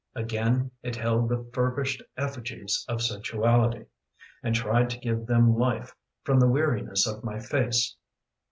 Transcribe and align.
Again 0.15 0.71
it 0.81 0.95
held 0.95 1.29
the 1.29 1.47
furbished 1.53 2.01
effigies 2.17 2.83
Of 2.87 3.03
sensuality 3.03 3.85
And 4.41 4.55
tried 4.55 4.89
to 4.89 4.97
give 4.99 5.27
them 5.27 5.55
life 5.55 5.95
From 6.23 6.39
the 6.39 6.49
weariness 6.49 7.05
of 7.05 7.23
my 7.23 7.37
face. 7.39 7.95